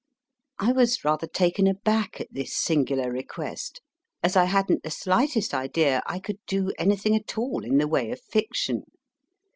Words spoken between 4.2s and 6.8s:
as I hadn t the slightest idea I could do